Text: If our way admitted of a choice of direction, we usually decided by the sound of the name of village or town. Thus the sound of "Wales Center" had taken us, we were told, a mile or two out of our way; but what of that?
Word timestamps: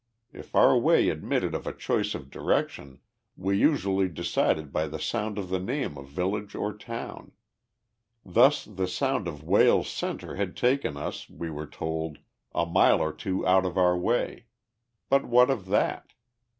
If 0.33 0.55
our 0.55 0.75
way 0.75 1.09
admitted 1.09 1.53
of 1.53 1.67
a 1.67 1.75
choice 1.77 2.15
of 2.15 2.31
direction, 2.31 3.01
we 3.37 3.55
usually 3.55 4.07
decided 4.07 4.73
by 4.73 4.87
the 4.87 4.97
sound 4.97 5.37
of 5.37 5.49
the 5.49 5.59
name 5.59 5.95
of 5.95 6.07
village 6.07 6.55
or 6.55 6.75
town. 6.75 7.33
Thus 8.25 8.65
the 8.65 8.87
sound 8.87 9.27
of 9.27 9.43
"Wales 9.43 9.91
Center" 9.91 10.37
had 10.37 10.57
taken 10.57 10.97
us, 10.97 11.29
we 11.29 11.51
were 11.51 11.67
told, 11.67 12.17
a 12.55 12.65
mile 12.65 12.99
or 12.99 13.13
two 13.13 13.45
out 13.45 13.63
of 13.63 13.77
our 13.77 13.95
way; 13.95 14.45
but 15.07 15.25
what 15.25 15.51
of 15.51 15.67
that? 15.67 16.13